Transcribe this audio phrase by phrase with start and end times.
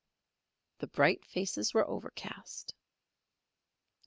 [0.79, 2.73] The bright faces were overcast.